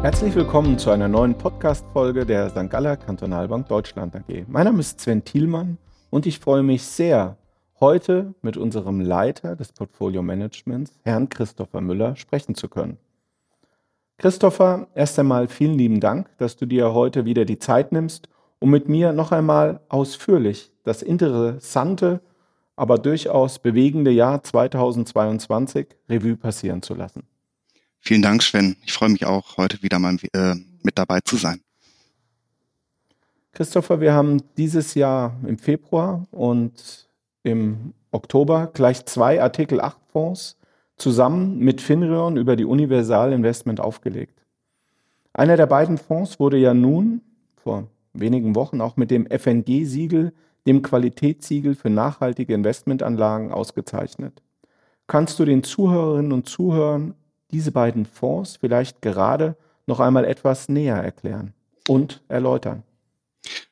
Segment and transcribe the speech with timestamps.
[0.00, 2.70] Herzlich willkommen zu einer neuen Podcast-Folge der St.
[2.70, 4.44] Galler Kantonalbank Deutschland AG.
[4.46, 5.76] Mein Name ist Sven Thielmann
[6.08, 7.36] und ich freue mich sehr,
[7.80, 12.98] heute mit unserem Leiter des Portfolio Managements, Herrn Christopher Müller, sprechen zu können.
[14.18, 18.28] Christopher, erst einmal vielen lieben Dank, dass du dir heute wieder die Zeit nimmst,
[18.60, 22.20] um mit mir noch einmal ausführlich das interessante,
[22.76, 27.24] aber durchaus bewegende Jahr 2022 Revue passieren zu lassen.
[28.00, 28.76] Vielen Dank, Sven.
[28.84, 31.60] Ich freue mich auch, heute wieder mal äh, mit dabei zu sein.
[33.52, 37.08] Christopher, wir haben dieses Jahr im Februar und
[37.42, 40.56] im Oktober gleich zwei Artikel 8 Fonds
[40.96, 44.42] zusammen mit Finrion über die Universal Investment aufgelegt.
[45.32, 47.20] Einer der beiden Fonds wurde ja nun
[47.56, 50.32] vor wenigen Wochen auch mit dem FNG-Siegel,
[50.66, 54.42] dem Qualitätssiegel für nachhaltige Investmentanlagen, ausgezeichnet.
[55.06, 57.14] Kannst du den Zuhörerinnen und Zuhörern
[57.50, 61.54] diese beiden Fonds vielleicht gerade noch einmal etwas näher erklären
[61.88, 62.82] und erläutern?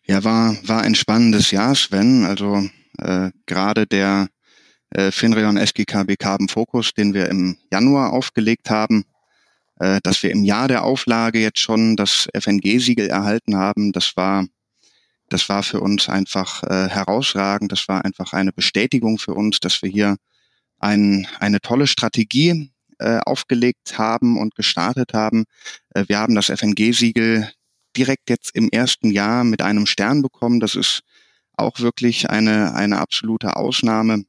[0.04, 2.24] Ja, war, war ein spannendes Jahr, Sven.
[2.24, 4.28] Also äh, gerade der
[4.90, 9.04] äh, Finreon SGKB Carbon Focus, den wir im Januar aufgelegt haben,
[9.78, 14.46] äh, dass wir im Jahr der Auflage jetzt schon das FNG-Siegel erhalten haben, das war
[15.28, 17.72] das war für uns einfach äh, herausragend.
[17.72, 20.16] Das war einfach eine Bestätigung für uns, dass wir hier
[20.78, 25.44] ein, eine tolle Strategie äh, aufgelegt haben und gestartet haben.
[25.90, 27.50] Äh, wir haben das FNG-Siegel
[27.96, 30.60] direkt jetzt im ersten Jahr mit einem Stern bekommen.
[30.60, 31.00] Das ist
[31.56, 34.24] auch wirklich eine, eine absolute Ausnahme.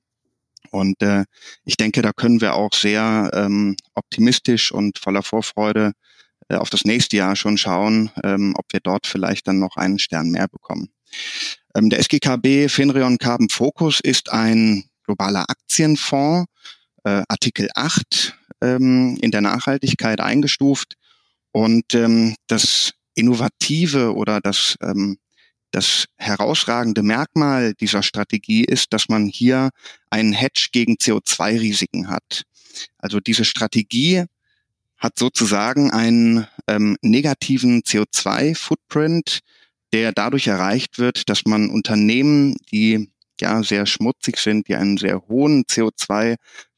[0.71, 1.25] Und äh,
[1.65, 5.93] ich denke, da können wir auch sehr ähm, optimistisch und voller Vorfreude
[6.49, 9.99] äh, auf das nächste Jahr schon schauen, ähm, ob wir dort vielleicht dann noch einen
[9.99, 10.89] Stern mehr bekommen.
[11.75, 16.49] Ähm, der SGKB Finreon Carbon Focus ist ein globaler Aktienfonds,
[17.03, 20.95] äh, Artikel 8 ähm, in der Nachhaltigkeit eingestuft.
[21.51, 25.17] Und ähm, das Innovative oder das, ähm,
[25.71, 29.69] das herausragende Merkmal dieser Strategie ist, dass man hier
[30.09, 32.43] einen Hedge gegen CO2-Risiken hat.
[32.97, 34.25] Also diese Strategie
[34.97, 39.39] hat sozusagen einen ähm, negativen CO2-Footprint,
[39.93, 43.09] der dadurch erreicht wird, dass man Unternehmen, die
[43.39, 45.65] ja sehr schmutzig sind, die einen sehr hohen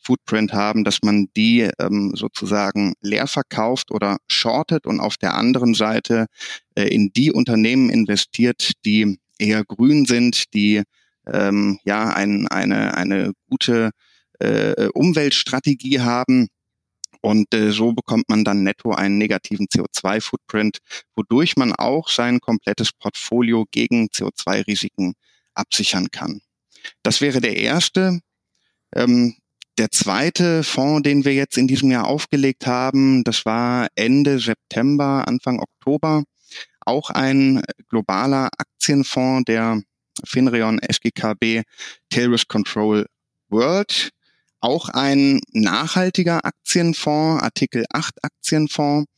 [0.10, 5.74] CO2-Footprint haben, dass man die ähm, sozusagen leer verkauft oder shortet und auf der anderen
[5.74, 6.26] Seite
[6.76, 10.84] äh, in die Unternehmen investiert, die eher grün sind, die
[11.28, 13.92] ähm, ja ein, eine, eine gute
[14.40, 16.48] äh, Umweltstrategie haben.
[17.22, 20.78] Und äh, so bekommt man dann netto einen negativen CO2-Footprint,
[21.16, 25.16] wodurch man auch sein komplettes Portfolio gegen CO2-Risiken
[25.54, 26.42] absichern kann.
[27.04, 28.22] Das wäre der erste.
[28.96, 29.36] Ähm,
[29.79, 35.25] der zweite Fonds, den wir jetzt in diesem Jahr aufgelegt haben, das war Ende September,
[35.25, 36.23] Anfang Oktober.
[36.81, 39.81] Auch ein globaler Aktienfonds der
[40.25, 41.63] Finreon SGKB
[42.09, 43.06] Tail Risk Control
[43.47, 44.09] World.
[44.59, 49.09] Auch ein nachhaltiger Aktienfonds, Artikel 8 Aktienfonds.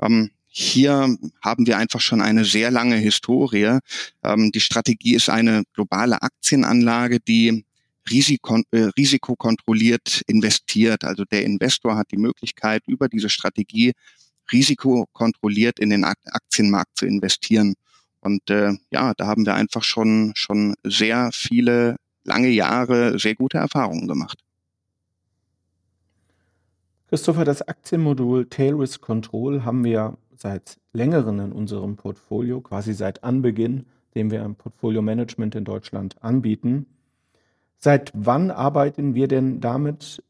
[0.00, 3.80] Ähm, hier haben wir einfach schon eine sehr lange Historie.
[4.24, 7.66] Ähm, die Strategie ist eine globale Aktienanlage, die
[8.10, 11.04] Risiko, äh, risikokontrolliert investiert.
[11.04, 13.92] Also der Investor hat die Möglichkeit, über diese Strategie
[14.52, 17.74] risikokontrolliert in den Aktienmarkt zu investieren.
[18.20, 23.58] Und äh, ja, da haben wir einfach schon, schon sehr viele lange Jahre sehr gute
[23.58, 24.38] Erfahrungen gemacht.
[27.08, 33.22] Christopher, das Aktienmodul Tail Risk Control haben wir seit längerem in unserem Portfolio, quasi seit
[33.22, 36.86] Anbeginn, den wir im Portfolio Management in Deutschland anbieten.
[37.78, 40.22] Seit wann arbeiten wir denn damit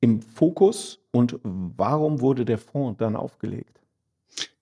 [0.00, 3.80] im Fokus und warum wurde der Fonds dann aufgelegt?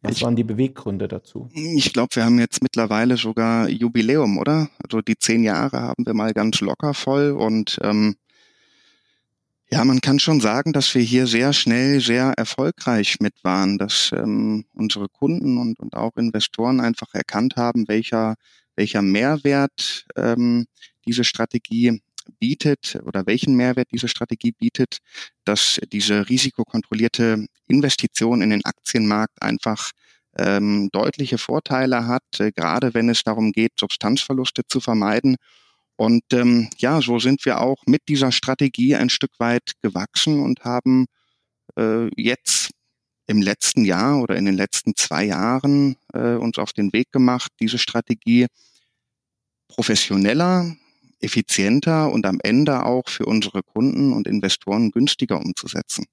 [0.03, 1.49] Was ich, waren die Beweggründe dazu?
[1.53, 4.69] Ich glaube, wir haben jetzt mittlerweile sogar Jubiläum, oder?
[4.83, 8.17] Also die zehn Jahre haben wir mal ganz locker voll und ähm,
[9.73, 14.11] ja, man kann schon sagen, dass wir hier sehr schnell sehr erfolgreich mit waren, dass
[14.13, 18.35] ähm, unsere Kunden und, und auch Investoren einfach erkannt haben, welcher,
[18.81, 20.67] welcher Mehrwert ähm,
[21.07, 22.01] diese Strategie
[22.39, 24.99] bietet oder welchen Mehrwert diese Strategie bietet,
[25.45, 29.91] dass diese risikokontrollierte Investition in den Aktienmarkt einfach
[30.39, 35.37] ähm, deutliche Vorteile hat, äh, gerade wenn es darum geht, Substanzverluste zu vermeiden.
[35.97, 40.65] Und ähm, ja, so sind wir auch mit dieser Strategie ein Stück weit gewachsen und
[40.65, 41.05] haben
[41.77, 42.71] äh, jetzt
[43.27, 47.53] im letzten Jahr oder in den letzten zwei Jahren äh, uns auf den Weg gemacht,
[47.61, 48.47] diese Strategie
[49.75, 50.77] professioneller,
[51.21, 56.07] effizienter und am Ende auch für unsere Kunden und Investoren günstiger umzusetzen.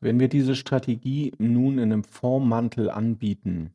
[0.00, 3.70] Wenn wir diese Strategie nun in einem Fondsmantel anbieten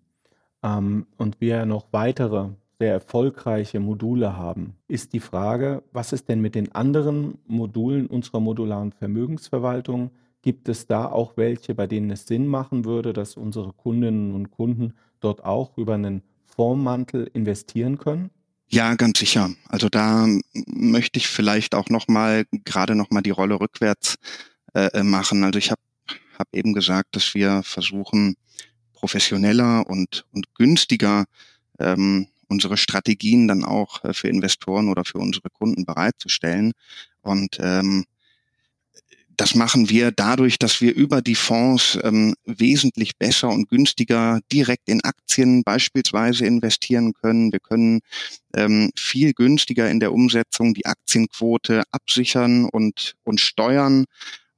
[0.63, 2.49] ähm, und wir noch weitere
[2.79, 8.39] sehr erfolgreiche Module haben, ist die Frage, was ist denn mit den anderen Modulen unserer
[8.39, 10.11] modularen Vermögensverwaltung?
[10.41, 14.49] Gibt es da auch welche, bei denen es Sinn machen würde, dass unsere Kundinnen und
[14.49, 18.31] Kunden dort auch über einen Fondsmantel investieren können?
[18.73, 19.51] Ja, ganz sicher.
[19.67, 24.15] Also da möchte ich vielleicht auch noch mal gerade noch mal die Rolle rückwärts
[24.73, 25.43] äh, äh machen.
[25.43, 25.81] Also ich habe
[26.39, 28.35] hab eben gesagt, dass wir versuchen
[28.93, 31.25] professioneller und und günstiger
[31.79, 36.71] ähm, unsere Strategien dann auch äh, für Investoren oder für unsere Kunden bereitzustellen.
[37.21, 38.05] Und ähm,
[39.51, 44.87] das machen wir dadurch, dass wir über die Fonds ähm, wesentlich besser und günstiger direkt
[44.87, 47.51] in Aktien beispielsweise investieren können.
[47.51, 47.99] Wir können
[48.55, 54.05] ähm, viel günstiger in der Umsetzung die Aktienquote absichern und, und steuern.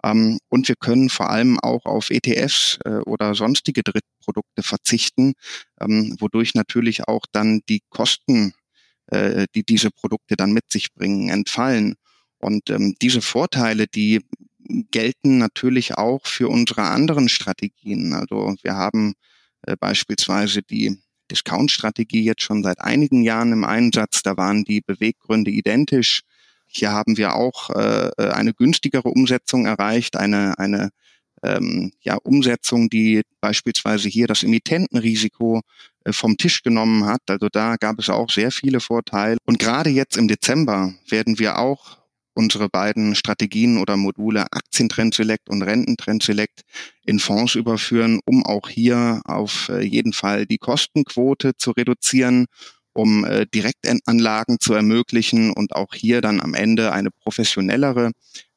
[0.04, 5.34] Ähm, und wir können vor allem auch auf ETFs äh, oder sonstige Drittprodukte verzichten,
[5.82, 8.54] ähm, wodurch natürlich auch dann die Kosten,
[9.08, 11.96] äh, die diese Produkte dann mit sich bringen, entfallen.
[12.38, 14.20] Und ähm, diese Vorteile, die
[14.92, 18.14] gelten natürlich auch für unsere anderen Strategien.
[18.14, 19.14] Also wir haben
[19.64, 20.98] äh, beispielsweise die
[21.32, 24.24] Discount-Strategie jetzt schon seit einigen Jahren im Einsatz.
[24.24, 26.22] Da waren die Beweggründe identisch.
[26.68, 30.90] Hier haben wir auch äh, eine günstigere Umsetzung erreicht, eine, eine
[31.44, 35.62] ähm, ja, Umsetzung, die beispielsweise hier das Emittentenrisiko
[36.06, 37.22] äh, vom Tisch genommen hat.
[37.28, 39.38] Also da gab es auch sehr viele Vorteile.
[39.46, 42.03] Und gerade jetzt im Dezember werden wir auch
[42.34, 46.62] unsere beiden Strategien oder Module Aktientrend Select und Rententrend Select
[47.06, 52.46] in Fonds überführen, um auch hier auf äh, jeden Fall die Kostenquote zu reduzieren,
[52.94, 58.12] um äh, Direktanlagen zu ermöglichen und auch hier dann am Ende eine professionellere,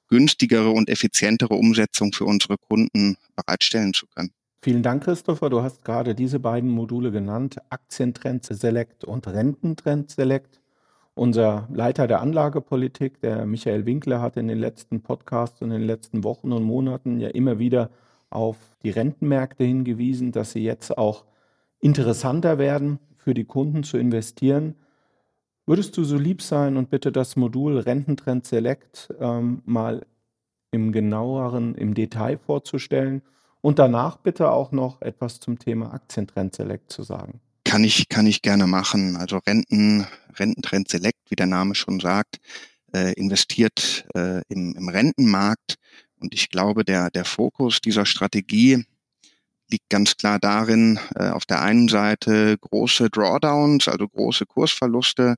[0.09, 4.31] günstigere und effizientere Umsetzung für unsere Kunden bereitstellen zu können.
[4.63, 5.49] Vielen Dank, Christopher.
[5.49, 10.61] Du hast gerade diese beiden Module genannt, Aktientrend Select und Rententrend Select.
[11.19, 15.87] Unser Leiter der Anlagepolitik, der Michael Winkler, hat in den letzten Podcasts und in den
[15.87, 17.89] letzten Wochen und Monaten ja immer wieder
[18.29, 21.25] auf die Rentenmärkte hingewiesen, dass sie jetzt auch
[21.81, 24.75] interessanter werden, für die Kunden zu investieren.
[25.65, 30.05] Würdest du so lieb sein und bitte das Modul Rententrend Select ähm, mal
[30.71, 33.23] im genaueren, im Detail vorzustellen
[33.63, 37.41] und danach bitte auch noch etwas zum Thema Aktientrend Select zu sagen?
[37.77, 39.19] Kann ich, kann ich gerne machen.
[39.19, 42.39] Also Renten, Rententrend Select, wie der Name schon sagt,
[42.95, 45.75] äh, investiert äh, im, im Rentenmarkt.
[46.19, 48.87] Und ich glaube, der, der Fokus dieser Strategie
[49.69, 55.35] liegt ganz klar darin, äh, auf der einen Seite große Drawdowns, also große Kursverluste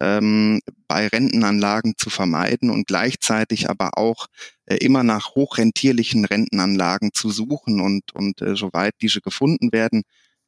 [0.00, 4.28] ähm, bei Rentenanlagen zu vermeiden und gleichzeitig aber auch
[4.64, 10.04] äh, immer nach hochrentierlichen Rentenanlagen zu suchen und, und äh, soweit diese gefunden werden,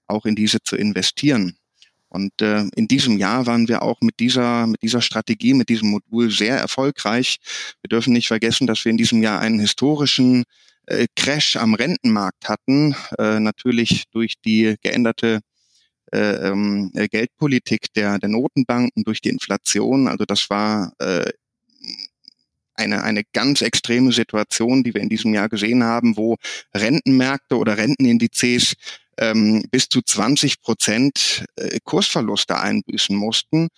[0.09, 1.57] auch in diese zu investieren.
[2.09, 5.91] Und äh, in diesem Jahr waren wir auch mit dieser, mit dieser Strategie, mit diesem
[5.91, 7.39] Modul sehr erfolgreich.
[7.83, 10.45] Wir dürfen nicht vergessen, dass wir in diesem Jahr einen historischen
[10.87, 15.41] äh, Crash am Rentenmarkt hatten, äh, natürlich durch die geänderte
[16.13, 20.07] äh, ähm, Geldpolitik der, der Notenbanken, durch die Inflation.
[20.07, 21.29] Also das war äh,
[22.75, 26.37] eine, eine ganz extreme Situation, die wir in diesem Jahr gesehen haben, wo
[26.75, 28.75] Rentenmärkte oder Rentenindizes
[29.19, 33.69] ähm, bis zu 20 Prozent äh, Kursverluste einbüßen mussten.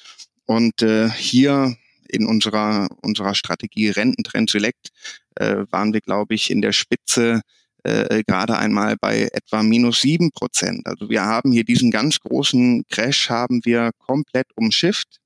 [0.46, 1.76] Und äh, hier
[2.08, 4.88] in unserer, unserer Strategie Rententrend Select
[5.36, 7.42] äh, waren wir, glaube ich, in der Spitze
[7.84, 10.86] äh, gerade einmal bei etwa minus sieben Prozent.
[10.86, 15.18] Also wir haben hier diesen ganz großen Crash haben wir komplett umschifft.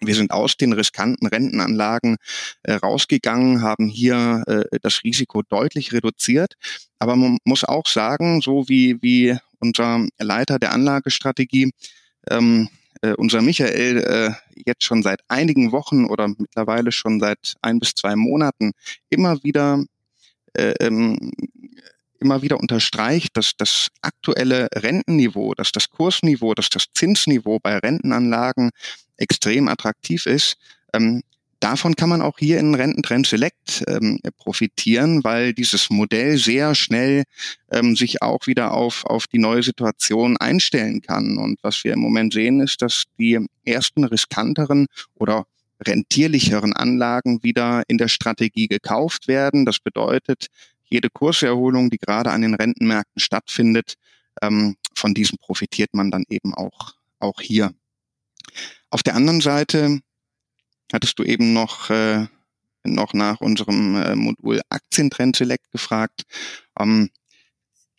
[0.00, 2.16] Wir sind aus den riskanten Rentenanlagen
[2.62, 6.54] äh, rausgegangen, haben hier äh, das Risiko deutlich reduziert.
[6.98, 11.72] Aber man muss auch sagen, so wie, wie unser Leiter der Anlagestrategie,
[12.30, 12.68] ähm,
[13.02, 14.30] äh, unser Michael, äh,
[14.66, 18.72] jetzt schon seit einigen Wochen oder mittlerweile schon seit ein bis zwei Monaten
[19.10, 19.84] immer wieder
[20.54, 21.32] äh, ähm,
[22.20, 28.70] immer wieder unterstreicht, dass das aktuelle Rentenniveau, dass das Kursniveau, dass das Zinsniveau bei Rentenanlagen
[29.18, 30.56] extrem attraktiv ist.
[30.94, 31.22] Ähm,
[31.60, 37.24] davon kann man auch hier in Rententrend Select ähm, profitieren, weil dieses Modell sehr schnell
[37.70, 41.36] ähm, sich auch wieder auf, auf die neue Situation einstellen kann.
[41.36, 45.46] Und was wir im Moment sehen, ist, dass die ersten riskanteren oder
[45.86, 49.64] rentierlicheren Anlagen wieder in der Strategie gekauft werden.
[49.64, 50.46] Das bedeutet,
[50.86, 53.94] jede Kurserholung, die gerade an den Rentenmärkten stattfindet,
[54.42, 57.72] ähm, von diesem profitiert man dann eben auch, auch hier.
[58.90, 60.00] Auf der anderen Seite
[60.92, 62.26] hattest du eben noch äh,
[62.84, 66.22] noch nach unserem äh, Modul Aktientrend Select gefragt.
[66.78, 67.10] Ähm,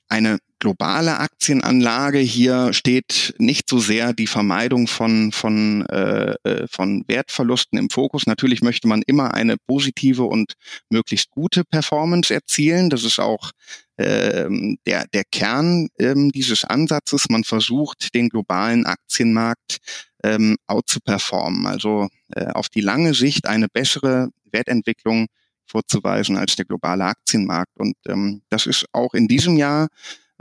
[0.08, 2.20] eine globale Aktienanlage.
[2.20, 8.28] Hier steht nicht so sehr die Vermeidung von, von, äh, äh, von Wertverlusten im Fokus.
[8.28, 10.54] Natürlich möchte man immer eine positive und
[10.89, 12.89] möglichst gute Performance erzielen.
[12.89, 13.51] Das ist auch
[13.98, 17.30] ähm, der, der Kern ähm, dieses Ansatzes.
[17.30, 19.78] Man versucht, den globalen Aktienmarkt
[20.24, 25.28] ähm, out zu performen, also äh, auf die lange Sicht eine bessere Wertentwicklung
[25.66, 27.78] vorzuweisen als der globale Aktienmarkt.
[27.78, 29.88] Und ähm, das ist auch in diesem Jahr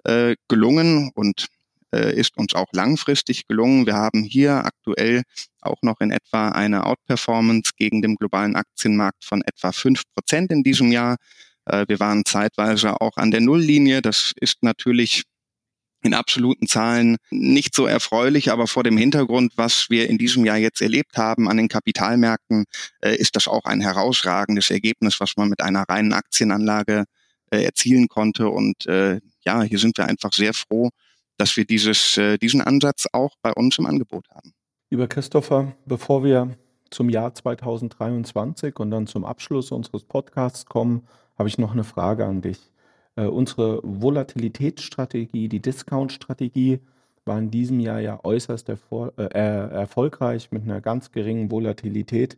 [0.05, 1.47] äh, gelungen und
[1.95, 3.87] äh, ist uns auch langfristig gelungen.
[3.87, 5.23] Wir haben hier aktuell
[5.61, 10.62] auch noch in etwa eine Outperformance gegen den globalen Aktienmarkt von etwa fünf Prozent in
[10.62, 11.17] diesem Jahr.
[11.64, 14.02] Äh, wir waren zeitweise auch an der Nulllinie.
[14.02, 15.25] Das ist natürlich
[16.02, 20.57] in absoluten Zahlen nicht so erfreulich, aber vor dem Hintergrund, was wir in diesem Jahr
[20.57, 22.64] jetzt erlebt haben an den Kapitalmärkten,
[23.00, 27.05] äh, ist das auch ein herausragendes Ergebnis, was man mit einer reinen Aktienanlage
[27.50, 28.49] äh, erzielen konnte.
[28.49, 30.90] Und äh, ja, hier sind wir einfach sehr froh,
[31.38, 34.52] dass wir dieses, äh, diesen Ansatz auch bei uns im Angebot haben.
[34.90, 36.57] Lieber Christopher, bevor wir
[36.90, 41.07] zum Jahr 2023 und dann zum Abschluss unseres Podcasts kommen,
[41.38, 42.59] habe ich noch eine Frage an dich.
[43.17, 46.81] Äh, unsere Volatilitätsstrategie, die Discount-Strategie,
[47.25, 52.37] war in diesem Jahr ja äußerst erfol äh, erfolgreich mit einer ganz geringen Volatilität.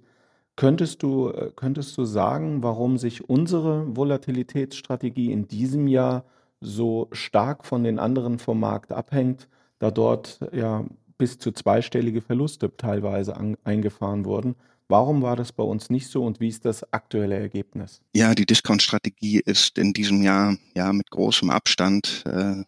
[0.56, 6.24] Könntest du, äh, könntest du sagen, warum sich unsere Volatilitätsstrategie in diesem Jahr
[6.60, 9.48] so stark von den anderen vom Markt abhängt,
[9.78, 10.84] da dort ja
[11.18, 14.56] bis zu zweistellige Verluste teilweise an, eingefahren wurden?
[14.88, 18.02] Warum war das bei uns nicht so und wie ist das aktuelle Ergebnis?
[18.14, 22.64] Ja, die Discount-Strategie ist in diesem Jahr ja mit großem Abstand äh,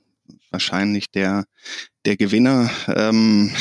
[0.51, 1.45] wahrscheinlich der
[2.05, 3.53] der Gewinner ähm,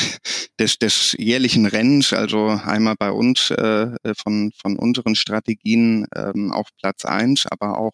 [0.58, 6.68] des, des jährlichen Rennens, also einmal bei uns äh, von, von unseren Strategien ähm, auf
[6.80, 7.92] Platz eins, aber auch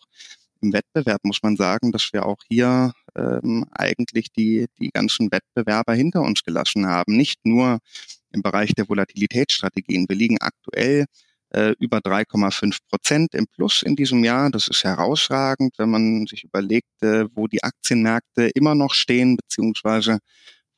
[0.61, 5.95] im Wettbewerb muss man sagen, dass wir auch hier ähm, eigentlich die, die ganzen Wettbewerber
[5.95, 7.17] hinter uns gelassen haben.
[7.17, 7.79] Nicht nur
[8.33, 10.07] im Bereich der Volatilitätsstrategien.
[10.09, 11.07] Wir liegen aktuell
[11.51, 14.51] äh, über 3,5 Prozent im Plus in diesem Jahr.
[14.51, 20.19] Das ist herausragend, wenn man sich überlegt, äh, wo die Aktienmärkte immer noch stehen, beziehungsweise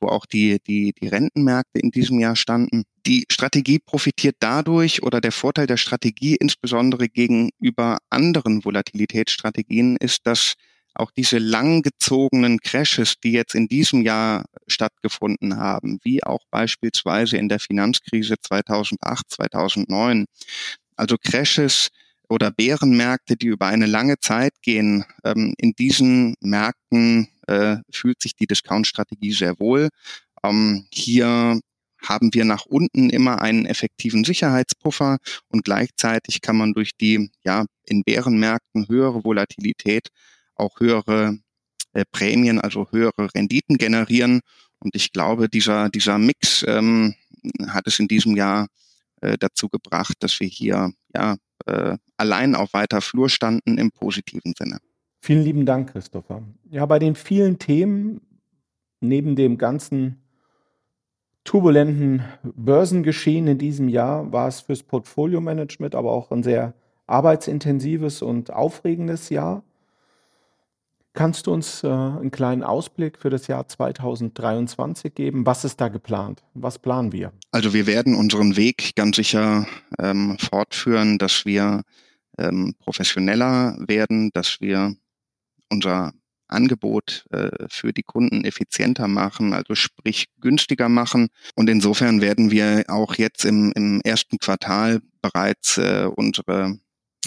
[0.01, 2.83] wo auch die, die, die Rentenmärkte in diesem Jahr standen.
[3.05, 10.55] Die Strategie profitiert dadurch oder der Vorteil der Strategie insbesondere gegenüber anderen Volatilitätsstrategien ist, dass
[10.93, 17.47] auch diese langgezogenen Crashes, die jetzt in diesem Jahr stattgefunden haben, wie auch beispielsweise in
[17.47, 20.25] der Finanzkrise 2008, 2009,
[20.97, 21.89] also Crashes
[22.31, 28.35] oder Bärenmärkte, die über eine lange Zeit gehen, ähm, in diesen Märkten äh, fühlt sich
[28.35, 29.89] die Discount-Strategie sehr wohl.
[30.41, 31.59] Ähm, hier
[32.01, 35.17] haben wir nach unten immer einen effektiven Sicherheitspuffer
[35.49, 40.07] und gleichzeitig kann man durch die ja in Bärenmärkten höhere Volatilität
[40.55, 41.37] auch höhere
[41.91, 44.39] äh, Prämien, also höhere Renditen generieren.
[44.79, 47.13] Und ich glaube, dieser, dieser Mix ähm,
[47.67, 48.67] hat es in diesem Jahr
[49.21, 54.53] äh, dazu gebracht, dass wir hier ja äh, allein auf weiter Flur standen im positiven
[54.57, 54.79] Sinne.
[55.21, 56.43] Vielen lieben Dank, Christopher.
[56.69, 58.21] Ja, bei den vielen Themen,
[58.99, 60.17] neben dem ganzen
[61.43, 66.73] turbulenten Börsengeschehen in diesem Jahr, war es fürs Portfolio-Management aber auch ein sehr
[67.07, 69.63] arbeitsintensives und aufregendes Jahr.
[71.13, 75.45] Kannst du uns äh, einen kleinen Ausblick für das Jahr 2023 geben?
[75.45, 76.41] Was ist da geplant?
[76.53, 77.33] Was planen wir?
[77.51, 79.67] Also wir werden unseren Weg ganz sicher
[79.99, 81.81] ähm, fortführen, dass wir
[82.37, 84.95] ähm, professioneller werden, dass wir
[85.69, 86.13] unser
[86.47, 91.27] Angebot äh, für die Kunden effizienter machen, also sprich günstiger machen.
[91.55, 96.77] Und insofern werden wir auch jetzt im, im ersten Quartal bereits äh, unsere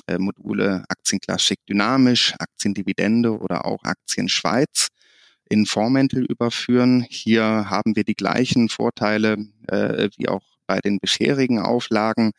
[0.06, 4.88] äh, Module Aktienklassik dynamisch, Aktiendividende oder auch Aktien Schweiz
[5.48, 7.06] in Vormäntel überführen.
[7.08, 9.36] Hier haben wir die gleichen Vorteile
[9.68, 12.32] äh, wie auch bei den bisherigen Auflagen.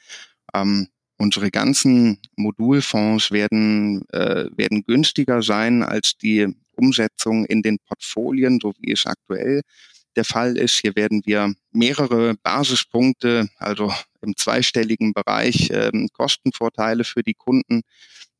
[0.54, 8.60] Ähm, unsere ganzen Modulfonds werden, äh, werden günstiger sein als die Umsetzung in den Portfolien,
[8.62, 9.62] so wie es aktuell
[10.16, 10.80] der Fall ist.
[10.80, 17.82] Hier werden wir mehrere Basispunkte, also im zweistelligen Bereich ähm, Kostenvorteile für die Kunden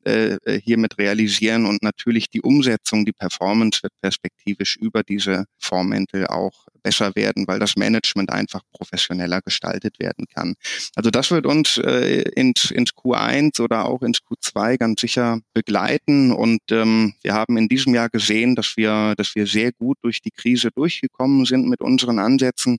[0.08, 6.28] äh, äh, hiermit realisieren und natürlich die Umsetzung, die Performance wird perspektivisch über diese Fondsmäntel
[6.28, 10.54] auch besser werden, weil das Management einfach professioneller gestaltet werden kann.
[10.94, 16.32] Also das wird uns äh, ins, ins Q1 oder auch ins Q2 ganz sicher begleiten
[16.32, 20.22] und ähm, wir haben in diesem Jahr gesehen, dass wir, dass wir sehr gut durch
[20.22, 22.78] die Krise durchgekommen sind mit unseren Ansätzen.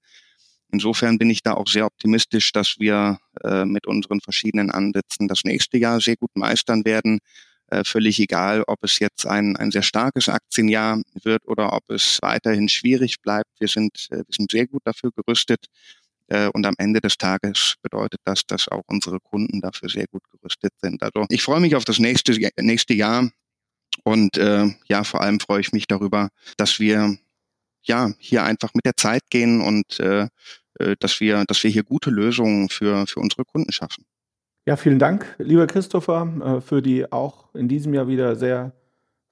[0.72, 5.44] Insofern bin ich da auch sehr optimistisch, dass wir äh, mit unseren verschiedenen Ansätzen das
[5.44, 7.20] nächste Jahr sehr gut meistern werden.
[7.68, 12.18] Äh, völlig egal, ob es jetzt ein, ein sehr starkes Aktienjahr wird oder ob es
[12.22, 13.50] weiterhin schwierig bleibt.
[13.58, 15.66] Wir sind, äh, wir sind sehr gut dafür gerüstet.
[16.28, 20.22] Äh, und am Ende des Tages bedeutet das, dass auch unsere Kunden dafür sehr gut
[20.30, 21.02] gerüstet sind.
[21.02, 23.30] Also ich freue mich auf das nächste, nächste Jahr.
[24.04, 27.18] Und äh, ja, vor allem freue ich mich darüber, dass wir
[27.86, 30.28] ja hier einfach mit der Zeit gehen und äh,
[30.78, 34.04] äh, dass wir, dass wir hier gute Lösungen für, für unsere Kunden schaffen.
[34.66, 38.72] Ja, vielen Dank, lieber Christopher, äh, für die auch in diesem Jahr wieder sehr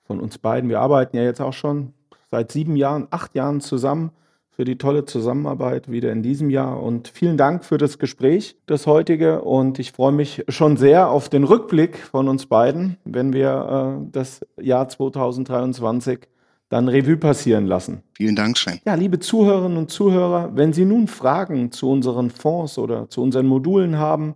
[0.04, 0.70] von uns beiden.
[0.70, 1.92] Wir arbeiten ja jetzt auch schon
[2.30, 4.12] seit sieben Jahren, acht Jahren zusammen
[4.50, 8.86] für die tolle Zusammenarbeit wieder in diesem Jahr und vielen Dank für das Gespräch, das
[8.86, 9.42] heutige.
[9.42, 14.10] Und ich freue mich schon sehr auf den Rückblick von uns beiden, wenn wir äh,
[14.12, 16.28] das Jahr 2023
[16.74, 18.02] dann Revue passieren lassen.
[18.14, 18.80] Vielen Dank, Sven.
[18.84, 23.46] Ja, liebe Zuhörerinnen und Zuhörer, wenn Sie nun Fragen zu unseren Fonds oder zu unseren
[23.46, 24.34] Modulen haben,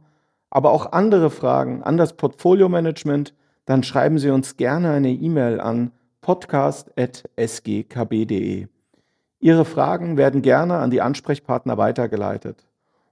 [0.48, 5.90] aber auch andere Fragen an das Portfolio-Management, dann schreiben Sie uns gerne eine E-Mail an
[6.20, 8.68] podcast.sgkb.de.
[9.40, 12.68] Ihre Fragen werden gerne an die Ansprechpartner weitergeleitet.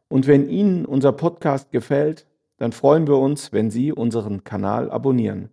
[0.06, 2.28] Und wenn Ihnen unser Podcast gefällt,
[2.58, 5.48] dann freuen wir uns, wenn Sie unseren Kanal abonnieren.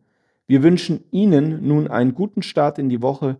[0.46, 3.40] Wir wünschen Ihnen nun einen guten Start in die Woche.